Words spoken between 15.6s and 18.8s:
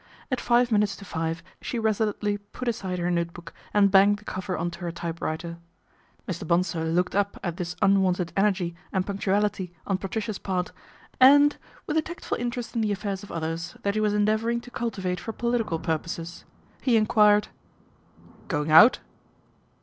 purposes, he enquired:" Going